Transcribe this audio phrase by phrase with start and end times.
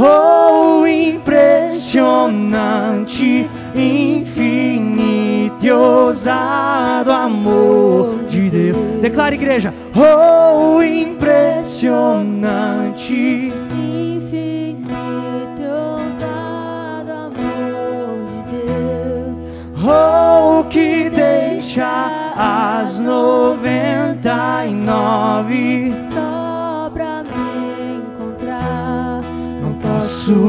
[0.00, 8.78] Oh, impressionante, infinito e ousado amor de Deus.
[9.02, 9.74] Declara, igreja.
[9.96, 13.52] Oh, impressionante.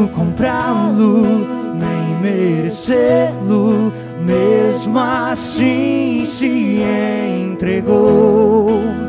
[0.08, 1.22] Comprá-lo,
[1.76, 3.92] nem merecê-lo,
[4.26, 6.82] mesmo assim se
[7.42, 9.09] entregou.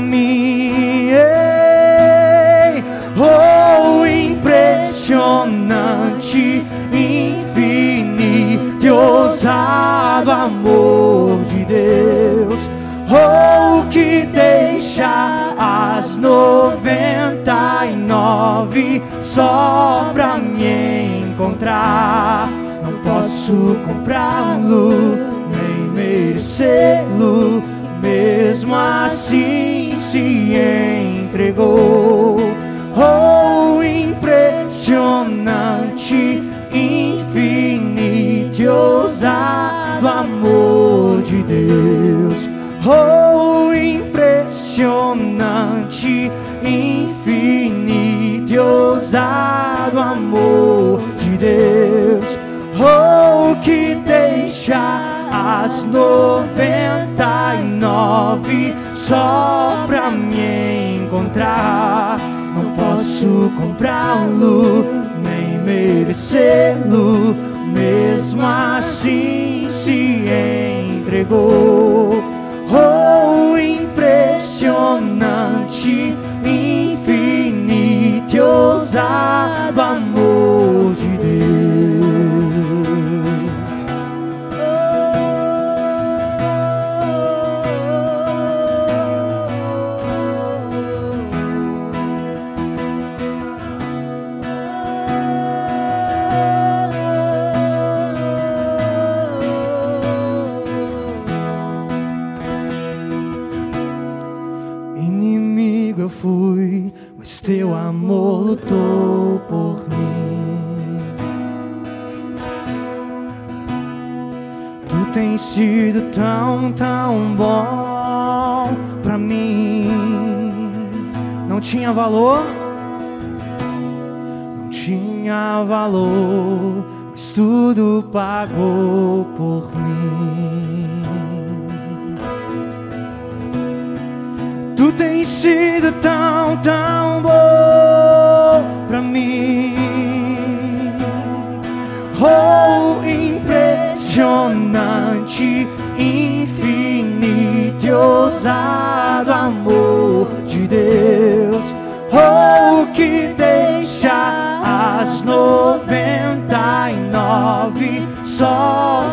[0.00, 1.10] mim.
[1.12, 2.84] ei.
[3.16, 7.50] Oh, impressionante, infinito
[8.92, 12.68] ousado amor de Deus.
[13.08, 22.48] Oh, que deixa as noventa e nove só pra me encontrar.
[22.84, 25.16] Não posso comprá-lo,
[25.50, 27.62] nem merecê-lo,
[28.00, 29.79] mesmo assim
[30.10, 32.39] se entregou.
[63.58, 64.84] Comprá-lo,
[65.22, 67.34] nem merecê-lo,
[67.72, 70.24] mesmo assim se
[71.00, 71.69] entregou.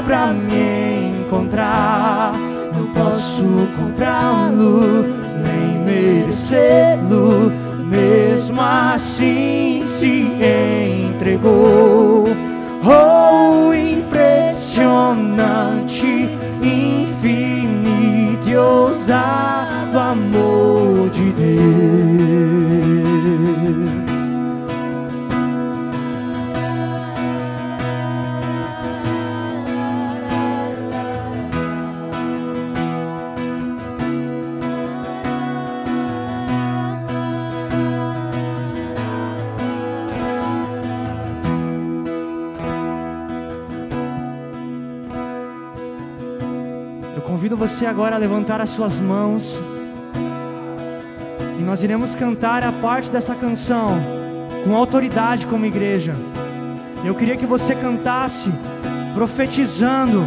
[0.08, 2.34] Pra me encontrar.
[2.74, 3.44] Não posso
[3.78, 5.04] comprá-lo,
[5.44, 7.52] nem merecê-lo,
[7.86, 10.32] mesmo assim se
[11.10, 12.24] entregou.
[12.84, 19.47] Oh, impressionante, infinito e ousado
[47.78, 49.56] você agora a levantar as suas mãos.
[51.60, 54.00] E nós iremos cantar a parte dessa canção
[54.64, 56.16] com autoridade como igreja.
[57.06, 58.52] Eu queria que você cantasse
[59.14, 60.26] profetizando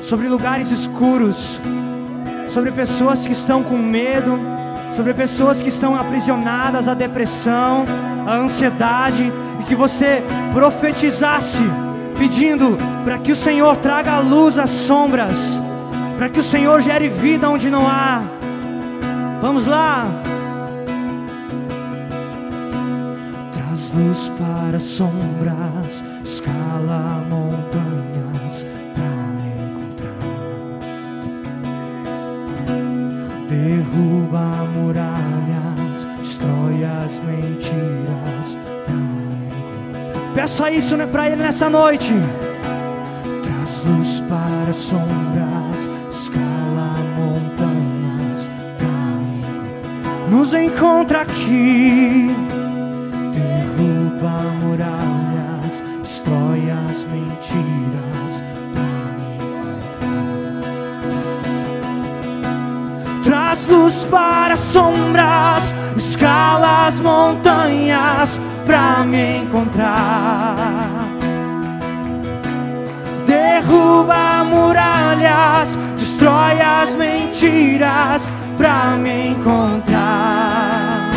[0.00, 1.58] sobre lugares escuros,
[2.50, 4.38] sobre pessoas que estão com medo,
[4.94, 7.84] sobre pessoas que estão aprisionadas à depressão,
[8.24, 10.22] à ansiedade, e que você
[10.52, 11.64] profetizasse,
[12.16, 15.55] pedindo para que o Senhor traga à luz as sombras,
[16.16, 18.22] para que o Senhor gere vida onde não há.
[19.40, 20.06] Vamos lá.
[23.54, 28.64] Traz luz para as sombras, escala montanhas
[28.94, 29.04] para
[29.36, 30.26] me encontrar.
[33.48, 40.34] Derruba muralhas, destrói as mentiras pra me encontrar.
[40.34, 42.12] Peça isso né, para Ele nessa noite.
[43.44, 45.88] Traz luz para as sombras,
[50.28, 52.34] Nos encontra aqui.
[53.32, 58.42] Derruba muralhas, destrói as mentiras
[58.72, 58.82] pra
[59.16, 59.38] me.
[63.22, 70.56] Traz luz para as sombras, escala as montanhas pra me encontrar.
[73.26, 81.10] Derruba muralhas, destrói as mentiras pra me encontrar.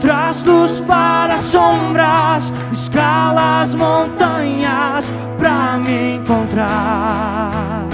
[0.00, 5.04] Traz luz para as sombras, escala as montanhas
[5.38, 7.86] pra me encontrar.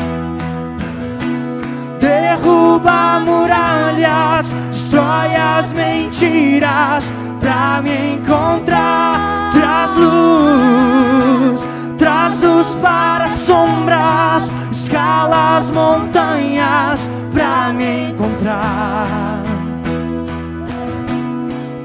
[2.00, 9.50] Derruba muralhas, destrói as mentiras pra me encontrar.
[9.52, 11.60] Traz luz,
[11.98, 19.42] traz luz para as sombras, escala as montanhas pra me encontrar.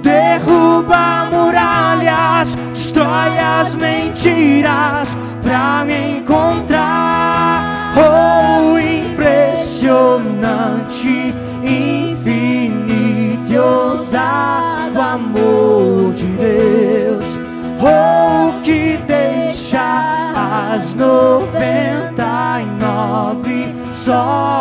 [0.02, 7.94] Derruba muralhas, destrói as mentiras pra me encontrar.
[7.98, 11.34] Oh, impressionante,
[11.64, 17.40] infinito e ousado amor de Deus.
[17.80, 24.57] Oh, que deixa as noventa e nove só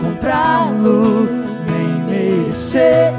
[0.00, 1.28] comprá-lo,
[1.66, 3.17] nem merecê-lo,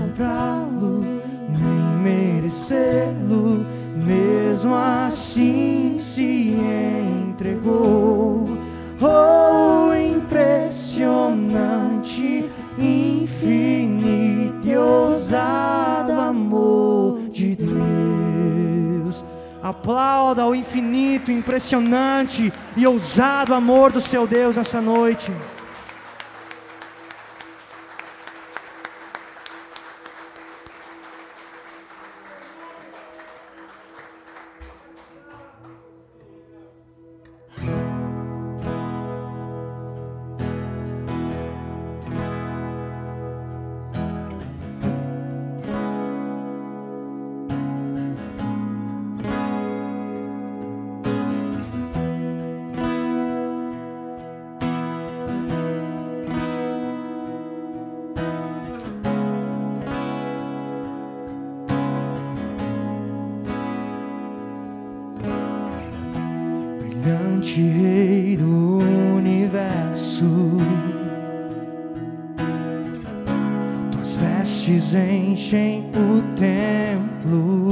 [0.00, 1.00] comprá-lo,
[1.48, 3.64] nem merecê-lo,
[3.96, 6.56] mesmo assim se
[7.28, 8.58] entregou.
[9.00, 19.24] Oh, impressionante, infinito e ousado amor de Deus.
[19.62, 25.30] Aplauda o infinito, impressionante e ousado amor do seu Deus nessa noite.
[74.60, 77.70] vestes enchem o templo.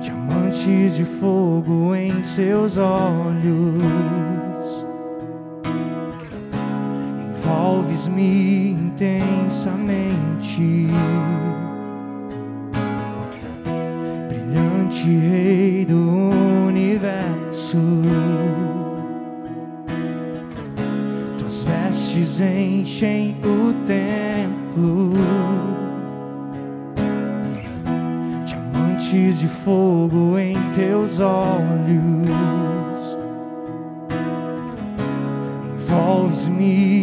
[0.00, 3.82] Diamantes de fogo em seus olhos.
[7.36, 10.88] Envolves-me intensamente.
[14.28, 15.43] Brilhante rei.
[22.34, 25.12] anjos enchem o templo.
[28.44, 32.28] Diamantes de fogo em teus olhos.
[35.80, 36.93] Envolves-me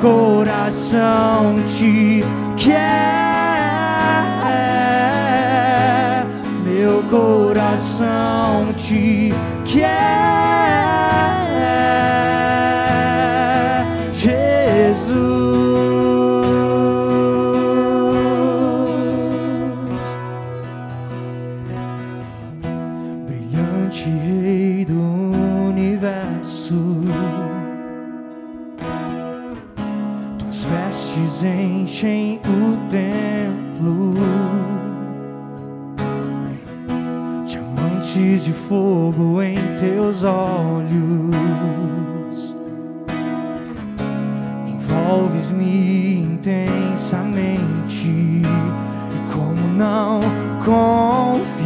[0.00, 2.22] coração te
[2.56, 2.76] quer,
[6.64, 9.32] meu coração te
[9.64, 10.37] quer.
[45.50, 48.42] Me intensamente,
[49.32, 50.20] como não
[50.64, 51.57] confio.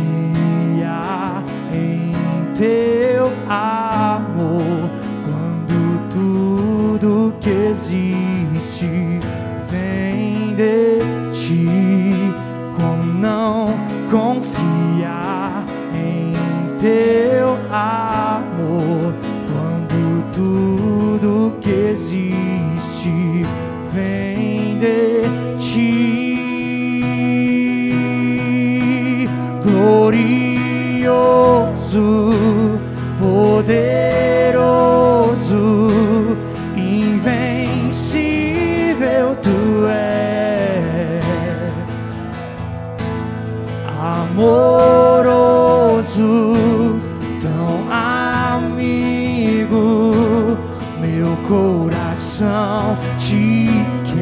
[53.42, 54.20] 있게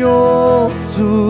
[0.00, 1.29] 글로리오수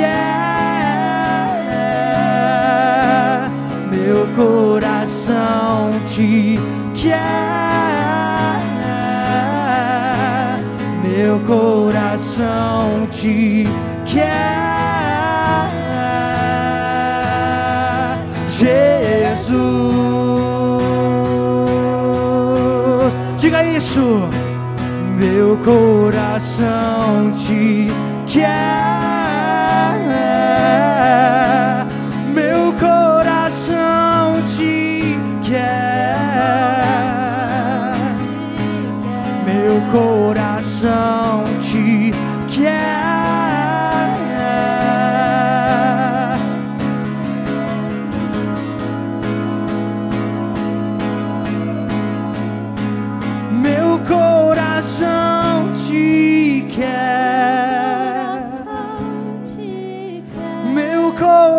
[0.00, 1.60] quer,
[3.90, 6.58] meu coração te
[6.94, 7.18] quer,
[11.02, 13.64] meu coração te
[14.06, 14.30] quer,
[18.48, 19.60] Jesus.
[23.38, 24.28] Diga isso.
[25.20, 27.88] Meu coração te
[28.26, 28.79] quer,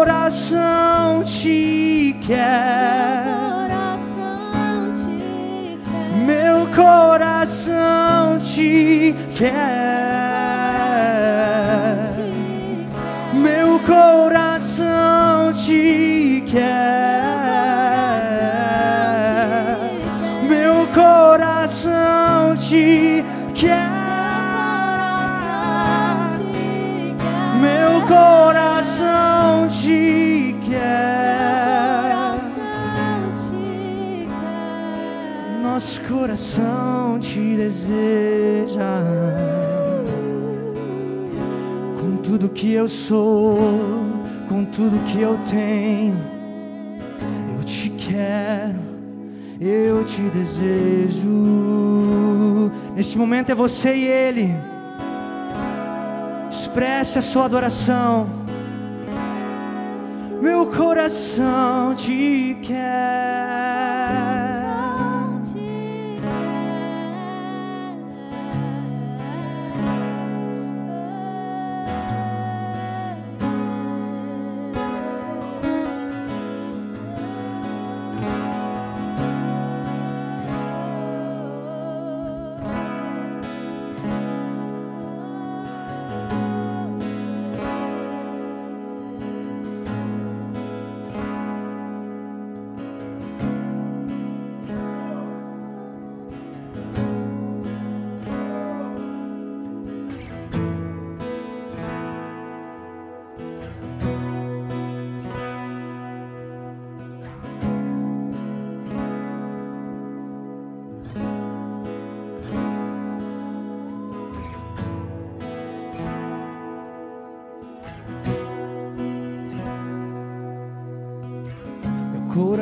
[0.02, 3.24] Meu coração te quer.
[6.26, 9.81] Meu coração te quer.
[42.62, 43.58] Que eu sou,
[44.48, 46.16] com tudo que eu tenho,
[47.58, 48.80] eu te quero,
[49.60, 51.28] eu te desejo.
[52.96, 54.54] Neste momento é você e Ele.
[56.52, 58.30] Expresse a sua adoração.
[60.40, 63.51] Meu coração te quer.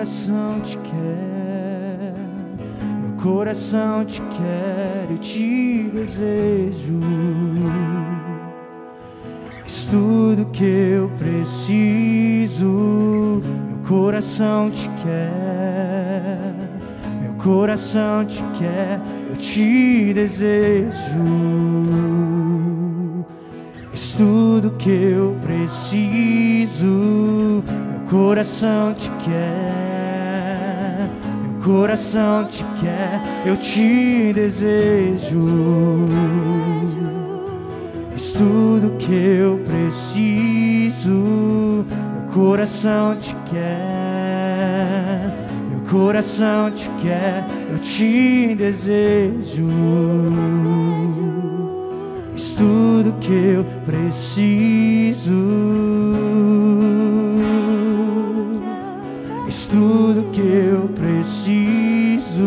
[0.09, 2.15] Coração te quer,
[2.99, 6.99] meu coração te quer, eu te desejo.
[9.63, 16.55] És tudo que eu preciso, meu coração te quer,
[17.21, 20.89] meu coração te quer, eu te desejo.
[23.93, 26.85] És tudo que eu preciso.
[26.85, 29.88] Meu coração te quer.
[31.63, 33.21] Coração te quer.
[33.45, 35.39] Eu te desejo.
[38.13, 41.09] És tudo que eu preciso.
[41.09, 45.31] Meu coração te quer.
[45.69, 47.45] Meu coração te quer.
[47.71, 49.65] Eu te desejo.
[52.33, 55.33] És tudo que eu preciso.
[60.39, 62.45] Que eu preciso.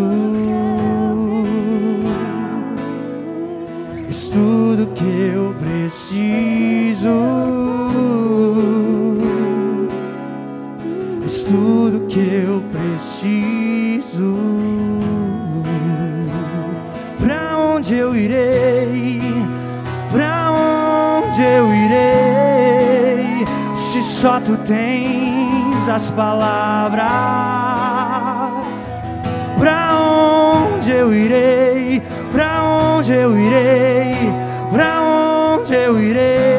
[4.09, 7.09] És tudo que eu preciso.
[11.25, 14.37] És tudo que eu preciso.
[17.21, 19.21] Pra onde eu irei?
[20.11, 23.45] Pra onde eu irei?
[23.75, 27.72] Se só tu tens as palavras.
[31.03, 32.03] Eu irei?
[32.33, 34.15] Pra onde eu irei?
[34.71, 36.53] Pra onde eu irei?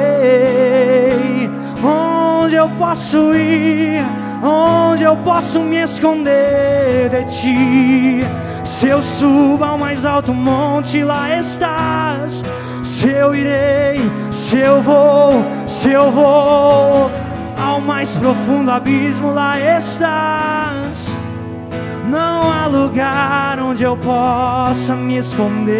[2.63, 4.01] eu posso ir?
[4.41, 8.19] Onde eu posso me esconder de ti?
[8.63, 12.43] Se eu subo ao mais alto monte, lá estás.
[12.83, 13.99] Se eu irei,
[14.31, 17.11] se eu vou, se eu vou
[17.57, 20.72] ao mais profundo abismo, lá estás.
[22.13, 25.73] Não há lugar onde eu possa me esconder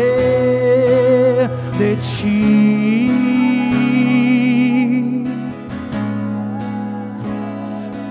[1.77, 3.11] de ti.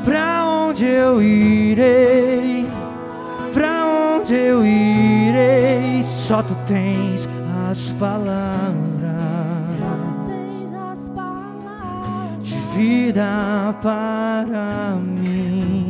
[0.05, 2.69] Pra onde eu irei?
[3.53, 6.05] Pra onde eu irei?
[6.05, 7.29] Só tu tens
[7.69, 8.53] as palavras
[12.41, 15.82] de vida para mim.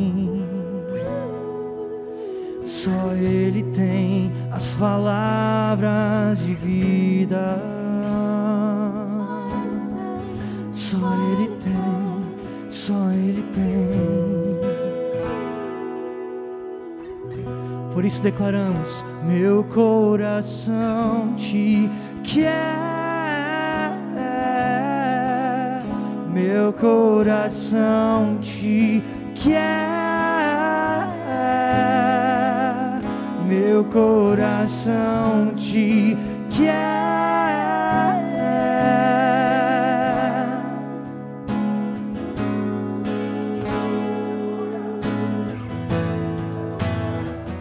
[2.82, 7.62] Só Ele tem as palavras de vida.
[10.72, 10.98] Só
[11.30, 13.72] Ele tem, só Ele tem.
[17.94, 21.88] Por isso declaramos: Meu coração te
[22.24, 22.50] quer,
[26.34, 29.00] meu coração te
[29.36, 29.91] quer,
[33.52, 36.16] meu coração te
[36.48, 37.02] quer.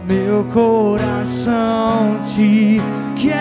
[0.08, 2.80] Meu coração te
[3.16, 3.36] quer,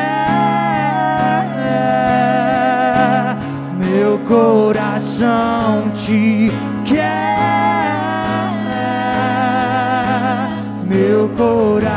[3.78, 6.52] meu coração te
[6.86, 7.32] quer,
[10.88, 11.91] meu coração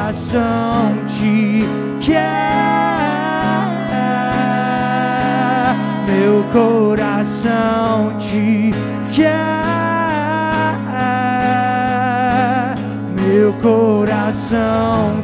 [1.06, 1.60] te
[2.00, 2.18] quer,
[6.08, 8.72] meu coração te
[9.12, 9.30] quer,
[13.16, 15.23] meu coração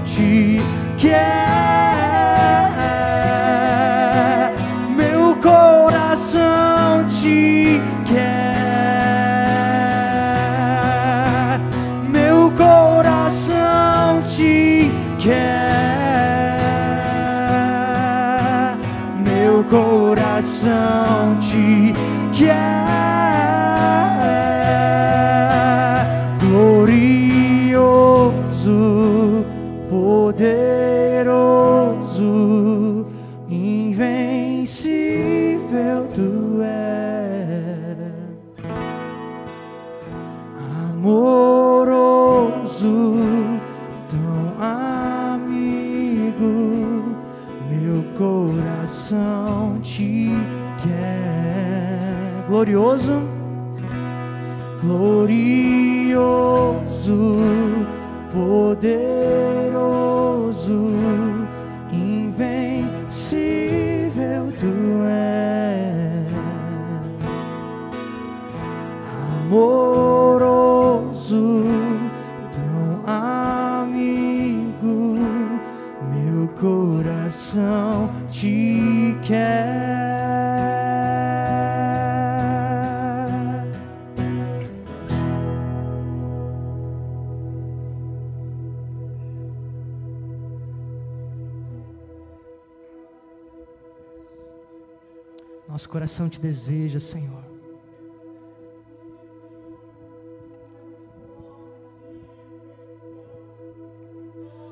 [95.71, 97.45] Nosso coração te deseja, Senhor.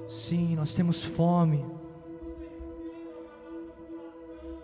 [0.08, 1.64] Sim, nós temos fome.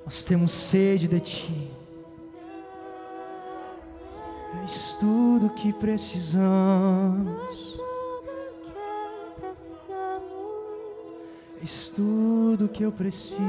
[0.05, 1.71] Nós temos sede de Ti.
[4.65, 7.45] És tudo que precisamos.
[11.63, 13.41] És tudo que eu preciso.